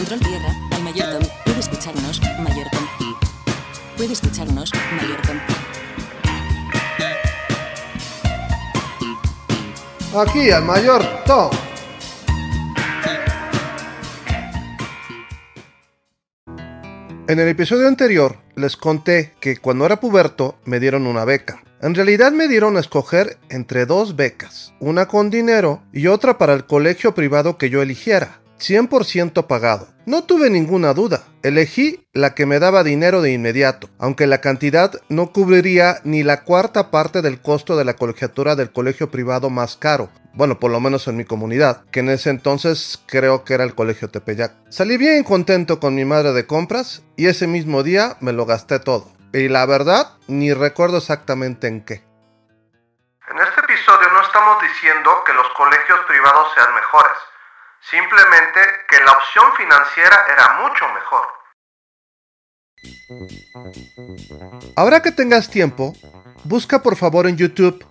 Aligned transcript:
Control 0.00 0.20
tierra, 0.20 0.54
al 0.70 0.82
mayordomo. 0.82 1.28
Puede 1.44 1.60
escucharnos, 1.60 2.22
mayordomo. 2.42 2.88
Puede 3.98 4.12
escucharnos, 4.14 4.72
mayordomo. 4.96 5.40
Aquí 10.16 10.50
al 10.50 10.64
mayor 10.64 11.04
Tom. 11.26 11.50
En 17.28 17.38
el 17.38 17.48
episodio 17.48 17.86
anterior 17.86 18.38
les 18.56 18.78
conté 18.78 19.34
que 19.38 19.58
cuando 19.58 19.84
era 19.84 20.00
puberto 20.00 20.56
me 20.64 20.80
dieron 20.80 21.06
una 21.06 21.26
beca. 21.26 21.62
En 21.82 21.94
realidad 21.94 22.32
me 22.32 22.48
dieron 22.48 22.78
a 22.78 22.80
escoger 22.80 23.38
entre 23.50 23.84
dos 23.84 24.16
becas, 24.16 24.72
una 24.80 25.08
con 25.08 25.28
dinero 25.28 25.82
y 25.92 26.06
otra 26.06 26.38
para 26.38 26.54
el 26.54 26.64
colegio 26.64 27.14
privado 27.14 27.58
que 27.58 27.68
yo 27.68 27.82
eligiera, 27.82 28.39
100% 28.60 29.46
pagado. 29.46 29.88
No 30.06 30.24
tuve 30.24 30.50
ninguna 30.50 30.94
duda, 30.94 31.24
elegí 31.42 32.06
la 32.12 32.34
que 32.34 32.46
me 32.46 32.58
daba 32.58 32.84
dinero 32.84 33.22
de 33.22 33.32
inmediato, 33.32 33.88
aunque 33.98 34.26
la 34.26 34.40
cantidad 34.40 34.92
no 35.08 35.32
cubriría 35.32 36.00
ni 36.04 36.22
la 36.22 36.44
cuarta 36.44 36.90
parte 36.90 37.22
del 37.22 37.40
costo 37.40 37.76
de 37.76 37.84
la 37.84 37.94
colegiatura 37.94 38.56
del 38.56 38.72
colegio 38.72 39.10
privado 39.10 39.50
más 39.50 39.76
caro, 39.76 40.10
bueno, 40.32 40.60
por 40.60 40.70
lo 40.70 40.80
menos 40.80 41.08
en 41.08 41.16
mi 41.16 41.24
comunidad, 41.24 41.84
que 41.90 42.00
en 42.00 42.10
ese 42.10 42.30
entonces 42.30 43.02
creo 43.06 43.44
que 43.44 43.54
era 43.54 43.64
el 43.64 43.74
colegio 43.74 44.08
Tepeyac. 44.08 44.52
Salí 44.68 44.96
bien 44.96 45.24
contento 45.24 45.80
con 45.80 45.94
mi 45.94 46.04
madre 46.04 46.32
de 46.32 46.46
compras 46.46 47.02
y 47.16 47.26
ese 47.26 47.46
mismo 47.46 47.82
día 47.82 48.16
me 48.20 48.32
lo 48.32 48.46
gasté 48.46 48.78
todo. 48.78 49.12
Y 49.32 49.48
la 49.48 49.66
verdad, 49.66 50.14
ni 50.28 50.52
recuerdo 50.52 50.98
exactamente 50.98 51.66
en 51.66 51.84
qué. 51.84 52.04
En 53.30 53.38
este 53.38 53.60
episodio 53.60 54.10
no 54.12 54.22
estamos 54.22 54.62
diciendo 54.62 55.22
que 55.24 55.32
los 55.32 55.48
colegios 55.56 56.00
privados 56.08 56.48
sean 56.54 56.74
mejores, 56.74 57.18
simplemente 57.88 58.60
que 58.88 58.98
la 59.00 59.12
opción 59.12 59.44
financiera 59.56 60.26
era 60.32 60.60
mucho 60.62 60.84
mejor. 60.94 61.26
Ahora 64.76 65.02
que 65.02 65.12
tengas 65.12 65.50
tiempo, 65.50 65.94
busca 66.44 66.82
por 66.82 66.96
favor 66.96 67.26
en 67.26 67.36
YouTube 67.36 67.84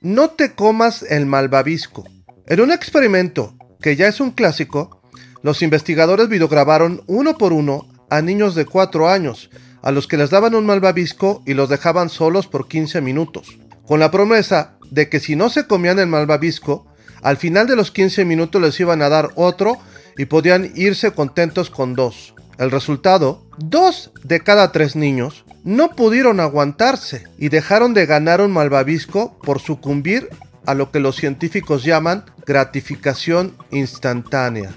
No 0.00 0.30
te 0.30 0.54
comas 0.54 1.02
el 1.02 1.26
malvavisco. 1.26 2.04
En 2.46 2.60
un 2.60 2.70
experimento 2.70 3.54
que 3.80 3.96
ya 3.96 4.06
es 4.06 4.20
un 4.20 4.30
clásico, 4.30 5.02
los 5.42 5.62
investigadores 5.62 6.28
videograbaron 6.28 7.02
uno 7.06 7.38
por 7.38 7.52
uno 7.52 7.86
a 8.10 8.20
niños 8.20 8.54
de 8.54 8.66
4 8.66 9.08
años 9.08 9.50
a 9.82 9.90
los 9.92 10.06
que 10.08 10.16
les 10.16 10.30
daban 10.30 10.54
un 10.54 10.66
malvavisco 10.66 11.42
y 11.46 11.54
los 11.54 11.68
dejaban 11.68 12.08
solos 12.08 12.46
por 12.48 12.66
15 12.66 13.00
minutos, 13.00 13.56
con 13.86 14.00
la 14.00 14.10
promesa 14.10 14.78
de 14.90 15.08
que 15.08 15.20
si 15.20 15.36
no 15.36 15.48
se 15.48 15.66
comían 15.66 15.98
el 15.98 16.08
malvavisco, 16.08 16.92
al 17.26 17.38
final 17.38 17.66
de 17.66 17.74
los 17.74 17.90
15 17.90 18.24
minutos 18.24 18.62
les 18.62 18.78
iban 18.78 19.02
a 19.02 19.08
dar 19.08 19.30
otro 19.34 19.78
y 20.16 20.26
podían 20.26 20.70
irse 20.76 21.10
contentos 21.10 21.70
con 21.70 21.96
dos. 21.96 22.36
El 22.56 22.70
resultado, 22.70 23.44
dos 23.58 24.12
de 24.22 24.44
cada 24.44 24.70
tres 24.70 24.94
niños 24.94 25.44
no 25.64 25.90
pudieron 25.90 26.38
aguantarse 26.38 27.24
y 27.36 27.48
dejaron 27.48 27.94
de 27.94 28.06
ganar 28.06 28.40
un 28.40 28.52
malvavisco 28.52 29.36
por 29.40 29.58
sucumbir 29.58 30.28
a 30.66 30.74
lo 30.74 30.92
que 30.92 31.00
los 31.00 31.16
científicos 31.16 31.82
llaman 31.82 32.26
gratificación 32.46 33.56
instantánea. 33.72 34.72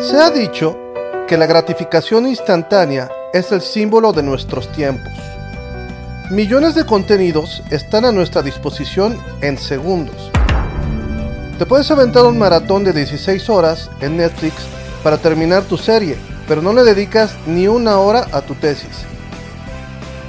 Se 0.00 0.16
ha 0.16 0.30
dicho 0.32 0.76
que 1.28 1.38
la 1.38 1.46
gratificación 1.46 2.26
instantánea 2.26 3.08
es 3.32 3.52
el 3.52 3.60
símbolo 3.60 4.12
de 4.12 4.22
nuestros 4.22 4.70
tiempos. 4.72 5.12
Millones 6.30 6.74
de 6.74 6.84
contenidos 6.84 7.62
están 7.70 8.04
a 8.04 8.12
nuestra 8.12 8.42
disposición 8.42 9.18
en 9.40 9.58
segundos. 9.58 10.30
Te 11.58 11.66
puedes 11.66 11.90
aventar 11.90 12.24
un 12.24 12.38
maratón 12.38 12.84
de 12.84 12.92
16 12.92 13.48
horas 13.50 13.90
en 14.00 14.16
Netflix 14.16 14.54
para 15.02 15.18
terminar 15.18 15.64
tu 15.64 15.76
serie, 15.76 16.16
pero 16.48 16.62
no 16.62 16.72
le 16.72 16.84
dedicas 16.84 17.34
ni 17.46 17.66
una 17.66 17.98
hora 17.98 18.26
a 18.32 18.40
tu 18.40 18.54
tesis. 18.54 19.04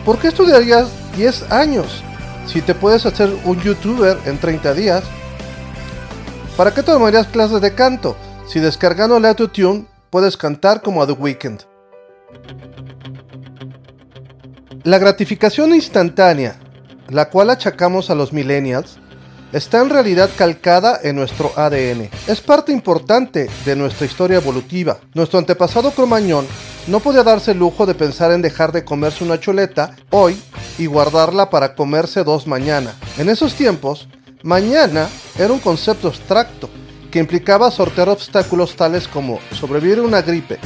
¿Por 0.06 0.18
qué 0.18 0.30
estudiarías 0.30 0.90
10 1.16 1.52
años 1.52 2.04
si 2.48 2.62
te 2.62 2.76
puedes 2.76 3.06
hacer 3.06 3.30
un 3.46 3.60
youtuber 3.62 4.18
en 4.26 4.38
30 4.38 4.74
días? 4.74 5.04
¿Para 6.58 6.74
qué 6.74 6.84
tomarías 6.84 7.28
clases 7.28 7.62
de 7.62 7.74
canto 7.74 8.16
si 8.52 8.60
descargando 8.60 9.18
la 9.18 9.34
Tune 9.34 9.86
puedes 10.10 10.36
cantar 10.36 10.82
como 10.82 11.02
a 11.02 11.08
The 11.08 11.14
Weeknd. 11.14 11.62
La 14.84 14.98
gratificación 14.98 15.76
instantánea, 15.76 16.56
la 17.08 17.30
cual 17.30 17.52
achacamos 17.52 18.10
a 18.10 18.16
los 18.16 18.34
millennials, 18.34 18.98
está 19.54 19.80
en 19.80 19.92
realidad 19.92 20.32
calcada 20.36 21.00
en 21.04 21.18
nuestro 21.18 21.52
ADN. 21.56 22.10
Es 22.26 22.42
parte 22.42 22.72
importante 22.72 23.48
de 23.64 23.76
nuestra 23.76 24.08
historia 24.08 24.38
evolutiva. 24.38 24.98
Nuestro 25.14 25.38
antepasado 25.38 25.92
cromañón 25.92 26.48
no 26.88 27.00
podía 27.00 27.22
darse 27.22 27.52
el 27.52 27.60
lujo 27.60 27.86
de 27.86 27.94
pensar 27.94 28.32
en 28.32 28.42
dejar 28.42 28.72
de 28.72 28.84
comerse 28.84 29.24
una 29.24 29.40
chuleta 29.40 29.96
hoy 30.10 30.42
y 30.80 30.88
guardarla 30.88 31.52
para 31.52 31.76
comerse 31.76 32.24
dos 32.24 32.48
mañana. 32.48 32.96
En 33.20 33.30
esos 33.30 33.54
tiempos, 33.54 34.08
mañana 34.42 35.10
era 35.38 35.54
un 35.54 35.60
concepto 35.60 36.08
abstracto 36.08 36.72
que 37.12 37.20
implicaba 37.20 37.70
sortear 37.70 38.10
obstáculos 38.10 38.76
tales 38.76 39.08
como 39.08 39.40
sobrevivir 39.52 40.00
a 40.00 40.04
una 40.04 40.24
gripe, 40.24 40.58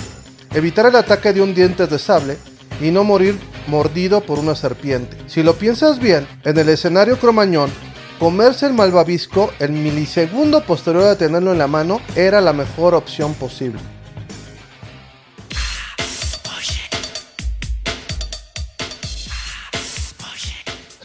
evitar 0.53 0.85
el 0.85 0.95
ataque 0.95 1.33
de 1.33 1.41
un 1.41 1.53
diente 1.53 1.85
de 1.85 1.99
sable 1.99 2.37
y 2.79 2.91
no 2.91 3.03
morir 3.03 3.37
mordido 3.67 4.21
por 4.21 4.39
una 4.39 4.55
serpiente. 4.55 5.17
Si 5.27 5.43
lo 5.43 5.55
piensas 5.55 5.99
bien, 5.99 6.27
en 6.43 6.57
el 6.57 6.69
escenario 6.69 7.19
cromañón, 7.19 7.71
comerse 8.19 8.65
el 8.65 8.73
malvavisco 8.73 9.51
el 9.59 9.71
milisegundo 9.71 10.63
posterior 10.63 11.05
a 11.05 11.17
tenerlo 11.17 11.51
en 11.51 11.57
la 11.57 11.67
mano 11.67 12.01
era 12.15 12.41
la 12.41 12.53
mejor 12.53 12.93
opción 12.93 13.33
posible. 13.33 13.79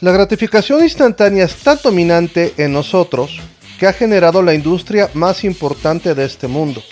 La 0.00 0.12
gratificación 0.12 0.82
instantánea 0.82 1.44
es 1.44 1.56
tan 1.56 1.78
dominante 1.84 2.54
en 2.56 2.72
nosotros 2.72 3.38
que 3.78 3.86
ha 3.86 3.92
generado 3.92 4.42
la 4.42 4.54
industria 4.54 5.10
más 5.12 5.44
importante 5.44 6.14
de 6.14 6.24
este 6.24 6.48
mundo, 6.48 6.82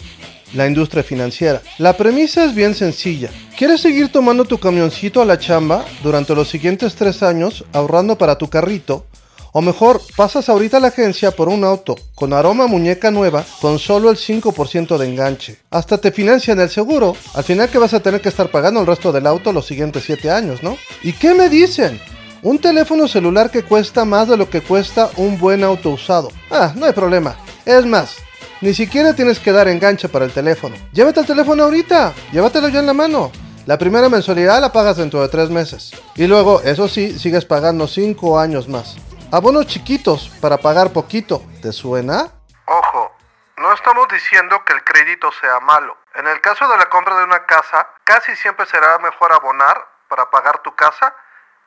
la 0.55 0.67
industria 0.67 1.03
financiera. 1.03 1.63
La 1.79 1.97
premisa 1.97 2.45
es 2.45 2.55
bien 2.55 2.75
sencilla. 2.75 3.31
¿Quieres 3.57 3.81
seguir 3.81 4.11
tomando 4.11 4.45
tu 4.45 4.59
camioncito 4.59 5.21
a 5.21 5.25
la 5.25 5.39
chamba 5.39 5.85
durante 6.03 6.35
los 6.35 6.49
siguientes 6.49 6.95
tres 6.95 7.23
años 7.23 7.65
ahorrando 7.73 8.17
para 8.17 8.39
tu 8.39 8.49
carrito? 8.49 9.07
O 9.53 9.63
mejor, 9.63 10.01
pasas 10.17 10.49
ahorita 10.49 10.77
a 10.77 10.81
la 10.81 10.89
agencia 10.89 11.31
por 11.31 11.49
un 11.49 11.65
auto 11.65 11.97
con 12.15 12.33
aroma 12.33 12.67
muñeca 12.67 13.11
nueva 13.11 13.45
con 13.61 13.79
solo 13.79 14.11
el 14.11 14.17
5% 14.17 14.99
de 14.99 15.07
enganche. 15.09 15.59
Hasta 15.71 15.99
te 15.99 16.13
financian 16.13 16.61
el 16.61 16.69
seguro. 16.69 17.17
Al 17.35 17.45
final 17.45 17.69
que 17.69 17.79
vas 17.79 17.95
a 17.95 18.01
tener 18.01 18.21
que 18.21 18.29
estar 18.29 18.51
pagando 18.51 18.81
el 18.81 18.87
resto 18.87 19.11
del 19.11 19.27
auto 19.27 19.53
los 19.53 19.67
siguientes 19.67 20.05
7 20.05 20.31
años, 20.31 20.63
¿no? 20.63 20.77
¿Y 21.03 21.13
qué 21.13 21.35
me 21.35 21.49
dicen? 21.49 21.99
Un 22.43 22.59
teléfono 22.59 23.09
celular 23.09 23.51
que 23.51 23.65
cuesta 23.65 24.05
más 24.05 24.29
de 24.29 24.37
lo 24.37 24.49
que 24.49 24.61
cuesta 24.61 25.11
un 25.17 25.39
buen 25.39 25.65
auto 25.65 25.91
usado. 25.91 26.31
Ah, 26.51 26.73
no 26.77 26.87
hay 26.87 26.93
problema. 26.93 27.37
Es 27.65 27.85
más, 27.85 28.17
ni 28.61 28.75
siquiera 28.75 29.15
tienes 29.15 29.39
que 29.39 29.53
dar 29.53 29.69
enganche 29.69 30.09
para 30.09 30.25
el 30.25 30.33
teléfono. 30.33 30.75
Llévate 30.93 31.21
el 31.21 31.27
teléfono 31.27 31.65
ahorita. 31.65 32.13
Llévatelo 32.33 32.69
ya 32.69 32.81
en 32.81 32.87
la 32.87 32.95
mano. 32.95 33.31
La 33.67 33.79
primera 33.79 34.09
mensualidad 34.09 34.61
la 34.61 34.73
pagas 34.73 34.97
dentro 34.97 35.21
de 35.21 35.29
tres 35.29 35.51
meses. 35.51 35.93
Y 36.17 36.27
luego, 36.27 36.63
eso 36.63 36.89
sí, 36.89 37.19
sigues 37.19 37.45
pagando 37.45 37.87
cinco 37.87 38.39
años 38.39 38.67
más. 38.69 38.97
Abonos 39.31 39.67
chiquitos 39.67 40.31
para 40.41 40.57
pagar 40.57 40.93
poquito. 40.93 41.43
¿Te 41.63 41.73
suena? 41.73 42.29
Ojo, 42.65 43.13
no 43.59 43.73
estamos 43.75 44.09
diciendo 44.09 44.63
que 44.65 44.73
el 44.73 44.83
crédito 44.83 45.31
sea 45.41 45.61
malo. 45.61 45.97
En 46.15 46.27
el 46.27 46.41
caso 46.41 46.67
de 46.67 46.79
la 46.79 46.87
compra 46.87 47.19
de 47.19 47.25
una 47.25 47.45
casa, 47.45 47.87
casi 48.05 48.35
siempre 48.37 48.67
será 48.67 48.99
mejor 48.99 49.33
abonar 49.33 49.77
para 50.09 50.31
pagar 50.31 50.63
tu 50.63 50.75
casa 50.75 51.15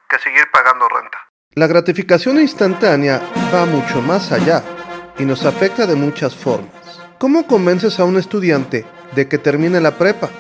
que 0.09 0.19
seguir 0.19 0.49
pagando 0.51 0.89
renta. 0.89 1.19
La 1.53 1.67
gratificación 1.67 2.39
instantánea 2.39 3.21
va 3.53 3.65
mucho 3.65 4.01
más 4.01 4.31
allá 4.31 4.63
y 5.17 5.25
nos 5.25 5.45
afecta 5.45 5.85
de 5.85 5.95
muchas 5.95 6.35
formas. 6.35 6.80
¿Cómo 7.21 7.45
convences 7.45 7.99
a 7.99 8.03
un 8.03 8.17
estudiante 8.17 8.83
de 9.13 9.27
que 9.27 9.37
termine 9.37 9.79
la 9.79 9.91
prepa? 9.99 10.31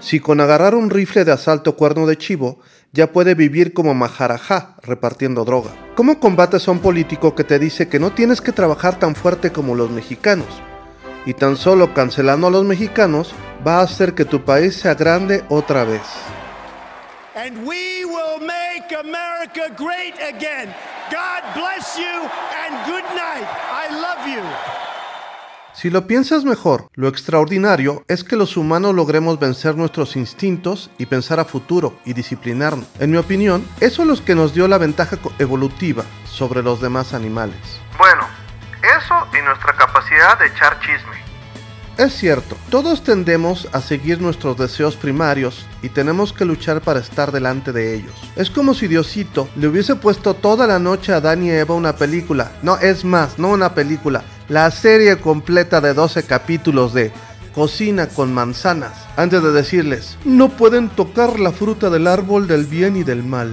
Si 0.00 0.20
con 0.20 0.38
agarrar 0.42 0.74
un 0.74 0.90
rifle 0.90 1.24
de 1.24 1.32
asalto 1.32 1.76
cuerno 1.76 2.06
de 2.06 2.18
chivo 2.18 2.60
ya 2.92 3.10
puede 3.10 3.34
vivir 3.34 3.72
como 3.72 3.94
majarajá 3.94 4.76
repartiendo 4.82 5.46
droga. 5.46 5.70
¿Cómo 5.94 6.20
combates 6.20 6.68
a 6.68 6.72
un 6.72 6.80
político 6.80 7.34
que 7.34 7.42
te 7.42 7.58
dice 7.58 7.88
que 7.88 7.98
no 7.98 8.12
tienes 8.12 8.42
que 8.42 8.52
trabajar 8.52 8.98
tan 8.98 9.14
fuerte 9.14 9.50
como 9.50 9.74
los 9.74 9.88
mexicanos? 9.88 10.48
Y 11.24 11.32
tan 11.32 11.56
solo 11.56 11.94
cancelando 11.94 12.48
a 12.48 12.50
los 12.50 12.66
mexicanos 12.66 13.32
va 13.66 13.78
a 13.78 13.84
hacer 13.84 14.12
que 14.12 14.26
tu 14.26 14.44
país 14.44 14.76
sea 14.76 14.94
grande 14.94 15.42
otra 15.48 15.84
vez. 15.84 16.02
And 17.34 17.66
we 17.66 18.04
will 18.04 18.40
make 18.40 18.94
America 18.94 19.74
great 19.74 20.16
again. 20.20 20.68
God 21.10 21.42
bless 21.54 21.96
you 21.96 22.28
and 22.66 22.84
good 22.84 23.04
night. 23.14 23.48
I. 23.72 23.95
Si 25.76 25.90
lo 25.90 26.06
piensas 26.06 26.44
mejor, 26.44 26.88
lo 26.94 27.06
extraordinario 27.06 28.02
es 28.08 28.24
que 28.24 28.36
los 28.36 28.56
humanos 28.56 28.94
logremos 28.94 29.38
vencer 29.38 29.76
nuestros 29.76 30.16
instintos 30.16 30.90
y 30.96 31.04
pensar 31.04 31.38
a 31.38 31.44
futuro 31.44 31.98
y 32.06 32.14
disciplinarnos. 32.14 32.86
En 32.98 33.10
mi 33.10 33.18
opinión, 33.18 33.62
eso 33.80 34.00
es 34.00 34.08
lo 34.08 34.24
que 34.24 34.34
nos 34.34 34.54
dio 34.54 34.68
la 34.68 34.78
ventaja 34.78 35.18
evolutiva 35.38 36.02
sobre 36.24 36.62
los 36.62 36.80
demás 36.80 37.12
animales. 37.12 37.58
Bueno, 37.98 38.26
eso 38.98 39.14
y 39.38 39.42
nuestra 39.42 39.74
capacidad 39.74 40.38
de 40.38 40.46
echar 40.46 40.80
chisme. 40.80 41.25
Es 41.98 42.12
cierto, 42.12 42.58
todos 42.68 43.02
tendemos 43.02 43.68
a 43.72 43.80
seguir 43.80 44.20
nuestros 44.20 44.58
deseos 44.58 44.96
primarios 44.96 45.64
y 45.80 45.88
tenemos 45.88 46.34
que 46.34 46.44
luchar 46.44 46.82
para 46.82 47.00
estar 47.00 47.32
delante 47.32 47.72
de 47.72 47.94
ellos. 47.94 48.12
Es 48.36 48.50
como 48.50 48.74
si 48.74 48.86
Diosito 48.86 49.48
le 49.56 49.68
hubiese 49.68 49.94
puesto 49.96 50.34
toda 50.34 50.66
la 50.66 50.78
noche 50.78 51.14
a 51.14 51.22
Dani 51.22 51.46
y 51.46 51.52
Eva 51.52 51.74
una 51.74 51.96
película. 51.96 52.52
No, 52.62 52.76
es 52.76 53.02
más, 53.02 53.38
no 53.38 53.48
una 53.48 53.74
película, 53.74 54.24
la 54.50 54.70
serie 54.70 55.16
completa 55.16 55.80
de 55.80 55.94
12 55.94 56.24
capítulos 56.24 56.92
de 56.92 57.12
Cocina 57.54 58.08
con 58.08 58.34
manzanas, 58.34 58.92
antes 59.16 59.42
de 59.42 59.50
decirles, 59.52 60.18
no 60.26 60.50
pueden 60.50 60.90
tocar 60.90 61.40
la 61.40 61.50
fruta 61.50 61.88
del 61.88 62.08
árbol 62.08 62.46
del 62.46 62.66
bien 62.66 62.98
y 62.98 63.04
del 63.04 63.22
mal. 63.22 63.50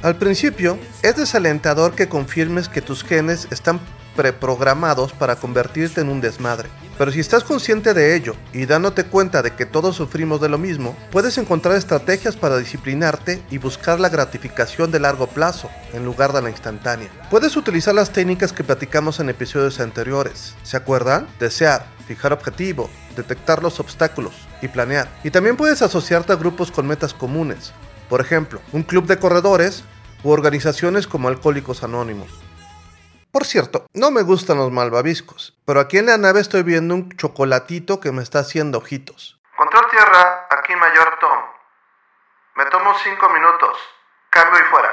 Al 0.00 0.16
principio, 0.16 0.78
es 1.02 1.16
desalentador 1.16 1.94
que 1.94 2.08
confirmes 2.08 2.70
que 2.70 2.80
tus 2.80 3.04
genes 3.04 3.46
están 3.50 3.78
preprogramados 4.16 5.12
para 5.12 5.36
convertirte 5.36 6.00
en 6.00 6.08
un 6.08 6.22
desmadre. 6.22 6.70
Pero 6.96 7.10
si 7.10 7.20
estás 7.20 7.42
consciente 7.42 7.92
de 7.92 8.14
ello 8.14 8.36
y 8.52 8.66
dándote 8.66 9.04
cuenta 9.04 9.42
de 9.42 9.52
que 9.52 9.66
todos 9.66 9.96
sufrimos 9.96 10.40
de 10.40 10.48
lo 10.48 10.58
mismo, 10.58 10.96
puedes 11.10 11.38
encontrar 11.38 11.76
estrategias 11.76 12.36
para 12.36 12.56
disciplinarte 12.56 13.42
y 13.50 13.58
buscar 13.58 13.98
la 13.98 14.08
gratificación 14.08 14.92
de 14.92 15.00
largo 15.00 15.26
plazo 15.26 15.70
en 15.92 16.04
lugar 16.04 16.32
de 16.32 16.42
la 16.42 16.50
instantánea. 16.50 17.10
Puedes 17.30 17.56
utilizar 17.56 17.94
las 17.94 18.12
técnicas 18.12 18.52
que 18.52 18.64
platicamos 18.64 19.18
en 19.18 19.28
episodios 19.28 19.80
anteriores. 19.80 20.54
¿Se 20.62 20.76
acuerdan? 20.76 21.26
Desear, 21.40 21.86
fijar 22.06 22.32
objetivo, 22.32 22.88
detectar 23.16 23.62
los 23.62 23.80
obstáculos 23.80 24.34
y 24.62 24.68
planear. 24.68 25.08
Y 25.24 25.30
también 25.30 25.56
puedes 25.56 25.82
asociarte 25.82 26.32
a 26.32 26.36
grupos 26.36 26.70
con 26.70 26.86
metas 26.86 27.12
comunes. 27.12 27.72
Por 28.08 28.20
ejemplo, 28.20 28.60
un 28.72 28.82
club 28.84 29.06
de 29.06 29.18
corredores 29.18 29.82
u 30.22 30.30
organizaciones 30.30 31.06
como 31.06 31.28
Alcohólicos 31.28 31.82
Anónimos. 31.82 32.43
Por 33.34 33.44
cierto, 33.44 33.86
no 33.94 34.12
me 34.12 34.22
gustan 34.22 34.58
los 34.58 34.70
malvaviscos, 34.70 35.58
pero 35.66 35.80
aquí 35.80 35.98
en 35.98 36.06
la 36.06 36.16
nave 36.16 36.38
estoy 36.38 36.62
viendo 36.62 36.94
un 36.94 37.10
chocolatito 37.16 37.98
que 37.98 38.12
me 38.12 38.22
está 38.22 38.38
haciendo 38.38 38.78
ojitos. 38.78 39.40
Control 39.58 39.90
tierra, 39.90 40.46
aquí 40.50 40.76
Mayor 40.76 41.18
Tom. 41.18 41.40
Me 42.54 42.64
tomo 42.66 42.94
cinco 43.02 43.28
minutos. 43.30 43.76
Cambio 44.30 44.60
y 44.60 44.70
fuera. 44.70 44.88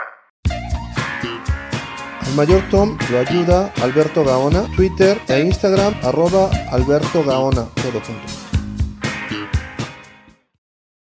El 2.25 2.35
mayor 2.35 2.63
Tom 2.71 2.97
lo 3.11 3.19
ayuda 3.19 3.71
Alberto 3.83 4.23
Gaona, 4.23 4.63
Twitter 4.75 5.21
e 5.27 5.41
Instagram 5.41 5.93
arroba 6.03 6.49
Alberto 6.71 7.23
Gaona, 7.23 7.67
todo 7.75 8.01
junto. 8.01 8.40